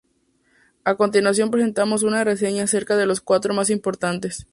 [0.83, 4.47] A continuación presentamos una reseña acerca de los cuatro más importantes.